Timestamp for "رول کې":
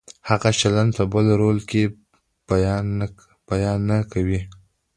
1.41-1.83